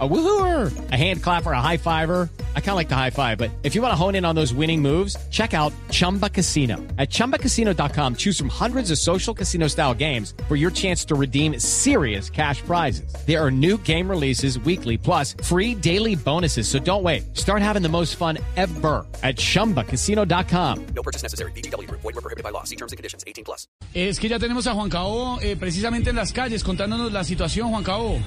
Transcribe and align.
A 0.00 0.08
woohooer, 0.08 0.90
a 0.90 0.96
hand 0.96 1.22
clapper, 1.22 1.52
a 1.52 1.60
high 1.60 1.76
fiver. 1.76 2.28
I 2.56 2.60
kind 2.60 2.70
of 2.70 2.76
like 2.76 2.88
the 2.88 2.96
high 2.96 3.10
five, 3.10 3.38
but 3.38 3.52
if 3.62 3.76
you 3.76 3.82
want 3.82 3.92
to 3.92 3.96
hone 3.96 4.16
in 4.16 4.24
on 4.24 4.34
those 4.34 4.52
winning 4.52 4.82
moves, 4.82 5.16
check 5.30 5.54
out 5.54 5.72
Chumba 5.92 6.28
Casino. 6.28 6.78
At 6.98 7.10
ChumbaCasino.com, 7.10 8.16
choose 8.16 8.36
from 8.36 8.48
hundreds 8.48 8.90
of 8.90 8.98
social 8.98 9.32
casino 9.32 9.68
style 9.68 9.94
games 9.94 10.34
for 10.48 10.56
your 10.56 10.72
chance 10.72 11.04
to 11.04 11.14
redeem 11.14 11.60
serious 11.60 12.28
cash 12.28 12.60
prizes. 12.62 13.14
There 13.24 13.40
are 13.40 13.52
new 13.52 13.78
game 13.78 14.10
releases 14.10 14.58
weekly, 14.58 14.98
plus 14.98 15.36
free 15.44 15.76
daily 15.76 16.16
bonuses. 16.16 16.66
So 16.66 16.80
don't 16.80 17.04
wait. 17.04 17.36
Start 17.36 17.62
having 17.62 17.82
the 17.82 17.88
most 17.88 18.16
fun 18.16 18.38
ever 18.56 19.06
at 19.22 19.36
ChumbaCasino.com. 19.36 20.86
No 20.86 21.02
purchase 21.04 21.22
necessary. 21.22 21.52
BGW. 21.52 21.88
Void 21.88 22.02
were 22.02 22.12
prohibited 22.14 22.42
by 22.42 22.50
law. 22.50 22.64
See 22.64 22.76
terms 22.76 22.90
and 22.90 22.96
conditions. 22.96 23.22
18 23.28 23.44
plus. 23.44 23.68
Es 23.94 24.18
que 24.18 24.28
ya 24.28 24.40
tenemos 24.40 24.66
a 24.66 24.74
Juan 24.74 24.90
Cabo 24.90 25.38
eh, 25.40 25.54
precisamente 25.54 26.10
en 26.10 26.16
las 26.16 26.32
calles 26.32 26.64
contándonos 26.64 27.12
la 27.12 27.22
situación, 27.22 27.70
Juan 27.70 27.84
Cabo. 27.84 28.18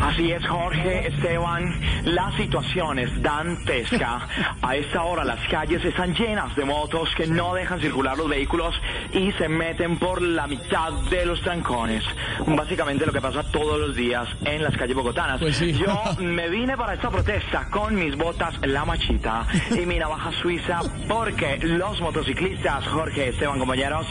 Así 0.00 0.30
es, 0.32 0.46
Jorge, 0.46 1.08
Esteban. 1.08 1.80
La 2.04 2.30
situación 2.36 2.98
es 2.98 3.22
dantesca. 3.22 4.28
A 4.62 4.76
esta 4.76 5.02
hora 5.02 5.24
las 5.24 5.40
calles 5.48 5.84
están 5.84 6.14
llenas 6.14 6.54
de 6.56 6.64
motos 6.64 7.08
que 7.16 7.26
no 7.26 7.54
dejan 7.54 7.80
circular 7.80 8.16
los 8.16 8.28
vehículos 8.28 8.74
y 9.12 9.32
se 9.32 9.48
meten 9.48 9.98
por 9.98 10.22
la 10.22 10.46
mitad 10.46 10.92
de 11.10 11.26
los 11.26 11.40
trancones. 11.42 12.04
Básicamente 12.46 13.06
lo 13.06 13.12
que 13.12 13.20
pasa 13.20 13.42
todos 13.50 13.80
los 13.80 13.96
días 13.96 14.28
en 14.44 14.62
las 14.62 14.76
calles 14.76 14.94
bogotanas. 14.96 15.40
Pues 15.40 15.56
sí. 15.56 15.72
Yo 15.72 16.02
me 16.18 16.48
vine 16.48 16.76
para 16.76 16.94
esta 16.94 17.10
protesta 17.10 17.68
con 17.70 17.94
mis 17.94 18.16
botas 18.16 18.54
La 18.66 18.84
Machita 18.84 19.46
y 19.70 19.86
mi 19.86 19.98
navaja 19.98 20.30
suiza 20.42 20.80
porque 21.08 21.58
los 21.62 22.00
motociclistas, 22.00 22.86
Jorge, 22.88 23.28
Esteban, 23.28 23.58
compañeros, 23.58 24.06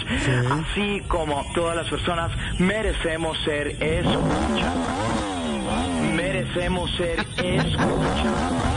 así 0.52 1.02
como 1.08 1.46
todas 1.54 1.76
las 1.76 1.90
personas, 1.90 2.32
merecemos 2.60 3.38
ser 3.44 3.68
escuchados 3.82 4.55
merecemos 6.70 6.92
ser 6.96 7.20
escuchados. 7.38 8.75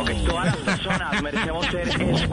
Ok, 0.00 0.10
todas 0.26 0.46
las 0.46 0.56
personas 0.56 1.22
merecemos 1.22 1.66
ser 1.66 1.88
escuchadas. 1.88 2.24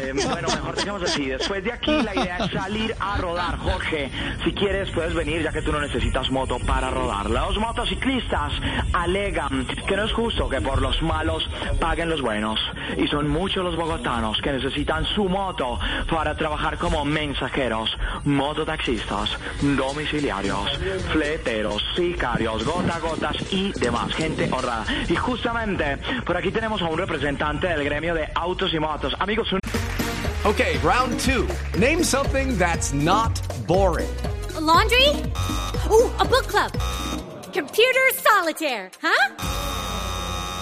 Eh, 0.00 0.12
bueno, 0.12 0.48
mejor 0.48 0.76
dejemos 0.76 1.02
así. 1.02 1.26
Después 1.26 1.64
de 1.64 1.72
aquí, 1.72 2.02
la 2.02 2.14
idea 2.14 2.38
es 2.38 2.52
salir 2.52 2.94
a 3.00 3.16
rodar. 3.18 3.58
Jorge, 3.58 4.10
si 4.44 4.52
quieres, 4.52 4.90
puedes 4.90 5.14
venir, 5.14 5.42
ya 5.42 5.52
que 5.52 5.62
tú 5.62 5.72
no 5.72 5.80
necesitas 5.80 6.30
moto 6.30 6.58
para 6.60 6.90
rodar. 6.90 7.30
Los 7.30 7.58
motociclistas 7.58 8.52
alegan 8.92 9.66
que 9.86 9.96
no 9.96 10.04
es 10.04 10.12
justo 10.12 10.48
que 10.48 10.60
por 10.60 10.82
los 10.82 11.02
malos 11.02 11.48
paguen 11.80 12.08
los 12.10 12.20
buenos. 12.22 12.60
Y 12.96 13.06
son 13.08 13.28
muchos 13.28 13.64
los 13.64 13.76
bogotanos 13.76 14.40
que 14.40 14.52
necesitan 14.52 15.04
su 15.04 15.28
moto 15.28 15.78
para 16.10 16.36
trabajar 16.36 16.78
como 16.78 17.04
mensajeros, 17.04 17.90
mototaxistas, 18.24 19.30
domiciliarios, 19.62 20.78
fleteros, 21.12 21.82
sicarios, 21.96 22.64
gota 22.64 22.98
gotas 23.00 23.36
y 23.52 23.72
demás. 23.72 24.14
Gente 24.18 24.48
honrada. 24.52 24.84
Y 25.08 25.14
justamente 25.14 25.96
por 26.26 26.36
aquí 26.36 26.50
tenemos 26.50 26.82
a 26.82 26.86
un 26.86 26.98
representante 26.98 27.68
del 27.68 27.84
gremio 27.84 28.14
de 28.14 28.28
autos 28.34 28.74
y 28.74 28.80
motos. 28.80 29.14
Amigos, 29.20 29.52
un 29.52 29.60
Okay, 30.44 30.78
round 30.78 31.18
two. 31.20 31.46
Name 31.78 32.02
something 32.02 32.56
that's 32.58 32.92
not 32.92 33.40
boring. 33.66 34.08
A 34.56 34.60
laundry? 34.60 35.08
Ooh, 35.90 36.10
a 36.18 36.24
book 36.24 36.46
club. 36.46 36.72
Computer 37.52 38.08
solitaire, 38.14 38.90
huh? 39.02 39.34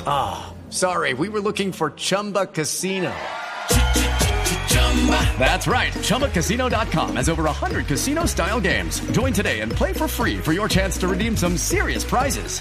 Ah, 0.07 0.53
sorry, 0.71 1.15
we 1.15 1.29
were 1.29 1.41
looking 1.41 1.73
for 1.73 1.91
Chumba 1.91 2.47
Casino. 2.47 3.13
That's 5.39 5.67
right. 5.67 5.93
ChumbaCasino.com 5.93 7.17
has 7.17 7.29
over 7.29 7.45
100 7.45 7.87
casino 7.87 8.25
style 8.27 8.61
games. 8.61 9.01
Join 9.13 9.33
today 9.33 9.61
and 9.61 9.71
play 9.71 9.93
for 9.93 10.09
free 10.09 10.39
for 10.39 10.53
your 10.53 10.69
chance 10.69 10.99
to 10.99 11.07
redeem 11.09 11.37
some 11.37 11.57
serious 11.57 12.03
prizes. 12.03 12.61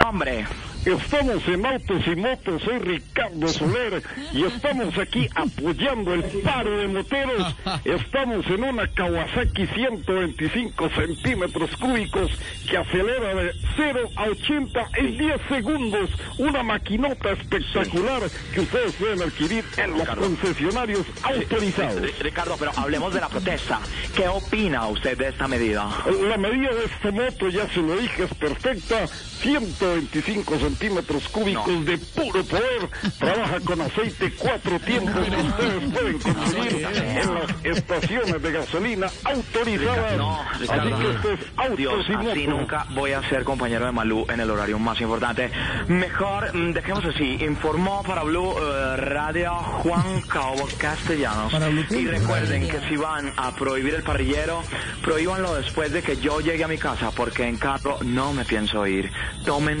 Hombre. 0.11 0.45
Estamos 0.83 1.47
en 1.47 1.63
Autos 1.63 2.01
y 2.07 2.15
Motos, 2.15 2.63
soy 2.63 2.79
Ricardo 2.79 3.47
Soler 3.49 4.01
y 4.33 4.43
estamos 4.45 4.97
aquí 4.97 5.29
apoyando 5.35 6.11
el 6.15 6.23
paro 6.41 6.75
de 6.75 6.87
moteros. 6.87 7.55
Estamos 7.85 8.47
en 8.47 8.63
una 8.63 8.87
Kawasaki 8.87 9.67
125 9.67 10.89
centímetros 10.89 11.69
cúbicos 11.77 12.31
que 12.67 12.77
acelera 12.77 13.35
de 13.35 13.51
0 13.75 14.09
a 14.15 14.23
80 14.23 14.89
en 14.95 15.17
10 15.19 15.41
segundos. 15.49 16.09
Una 16.39 16.63
maquinota 16.63 17.29
espectacular 17.33 18.23
que 18.51 18.61
ustedes 18.61 18.93
pueden 18.93 19.21
adquirir 19.21 19.63
en 19.77 19.91
los 19.99 20.09
concesionarios 20.09 21.05
autorizados. 21.21 22.01
Ri- 22.01 22.17
Ricardo, 22.23 22.55
pero 22.57 22.71
hablemos 22.75 23.13
de 23.13 23.21
la 23.21 23.29
protesta. 23.29 23.79
¿Qué 24.15 24.27
opina 24.27 24.87
usted 24.87 25.15
de 25.15 25.27
esta 25.29 25.47
medida? 25.47 25.87
La 26.27 26.37
medida 26.37 26.73
de 26.73 26.85
esta 26.85 27.11
moto, 27.11 27.49
ya 27.49 27.69
se 27.69 27.81
lo 27.81 27.95
dije, 27.97 28.23
es 28.23 28.33
perfecta. 28.33 29.05
125 29.07 30.00
centímetros 30.09 31.27
cúbicos 31.29 31.67
No. 31.67 31.83
de 31.83 31.97
puro 31.97 32.43
poder. 32.43 32.89
Trabaja 33.19 33.59
con 33.61 33.81
aceite 33.81 34.33
cuatro 34.37 34.79
tiempos 34.79 35.25
que 35.27 35.35
ustedes 35.35 35.91
pueden 35.93 36.19
conseguir 36.19 36.85
en 36.85 37.33
las 37.33 37.65
estaciones 37.77 38.41
de 38.41 38.51
gasolina 38.51 39.07
autorizadas. 39.23 40.17
No, 40.17 40.39
Así 40.41 40.67
que 40.67 41.11
esto 41.11 41.33
es 41.33 41.77
Dios, 41.77 42.05
así 42.29 42.47
nunca 42.47 42.85
voy 42.91 43.11
a 43.11 43.27
ser 43.29 43.43
compañero 43.43 43.85
de 43.85 43.91
Malú 43.91 44.25
en 44.29 44.39
el 44.39 44.49
horario 44.49 44.77
más 44.79 44.99
importante. 45.01 45.51
Mejor, 45.87 46.53
mm, 46.55 46.73
dejemos 46.73 47.05
así, 47.05 47.37
informó 47.41 48.03
para 48.03 48.23
Blue 48.23 48.53
eh, 48.57 48.97
Radio 48.97 49.53
Juan 49.55 50.21
Cabo 50.27 50.67
Castellanos. 50.77 51.53
Y 51.91 52.07
recuerden 52.07 52.67
que 52.67 52.79
si 52.89 52.95
van 52.97 53.31
a 53.37 53.51
prohibir 53.55 53.95
el 53.95 54.03
parrillero, 54.03 54.63
prohíbanlo 55.01 55.55
después 55.55 55.91
de 55.91 56.01
que 56.01 56.17
yo 56.17 56.39
llegue 56.41 56.63
a 56.63 56.67
mi 56.67 56.77
casa, 56.77 57.11
porque 57.11 57.47
en 57.47 57.57
carro 57.57 57.97
no 58.03 58.33
me 58.33 58.45
pienso 58.45 58.85
ir. 58.87 59.11
Tomen 59.45 59.80